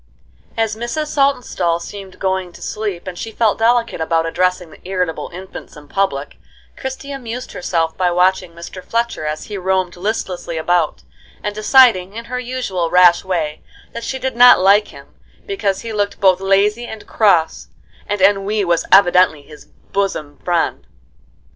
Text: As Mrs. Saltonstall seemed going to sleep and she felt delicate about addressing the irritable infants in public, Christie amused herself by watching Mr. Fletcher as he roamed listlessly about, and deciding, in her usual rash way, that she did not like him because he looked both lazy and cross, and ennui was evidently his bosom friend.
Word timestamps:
As 0.57 0.75
Mrs. 0.75 1.09
Saltonstall 1.13 1.79
seemed 1.79 2.17
going 2.17 2.51
to 2.53 2.61
sleep 2.63 3.05
and 3.05 3.15
she 3.15 3.31
felt 3.31 3.59
delicate 3.59 4.01
about 4.01 4.25
addressing 4.25 4.71
the 4.71 4.79
irritable 4.83 5.29
infants 5.31 5.77
in 5.77 5.87
public, 5.87 6.37
Christie 6.75 7.11
amused 7.11 7.51
herself 7.51 7.95
by 7.97 8.09
watching 8.09 8.53
Mr. 8.53 8.83
Fletcher 8.83 9.27
as 9.27 9.43
he 9.43 9.59
roamed 9.59 9.95
listlessly 9.95 10.57
about, 10.57 11.03
and 11.43 11.53
deciding, 11.53 12.15
in 12.15 12.25
her 12.33 12.39
usual 12.39 12.89
rash 12.89 13.23
way, 13.23 13.61
that 13.93 14.03
she 14.03 14.17
did 14.17 14.35
not 14.35 14.57
like 14.59 14.87
him 14.87 15.13
because 15.45 15.81
he 15.81 15.93
looked 15.93 16.19
both 16.19 16.41
lazy 16.41 16.85
and 16.87 17.05
cross, 17.05 17.67
and 18.07 18.21
ennui 18.21 18.65
was 18.65 18.85
evidently 18.91 19.43
his 19.43 19.65
bosom 19.65 20.39
friend. 20.43 20.87